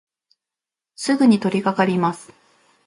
[0.95, 2.33] すぐにとりかかります。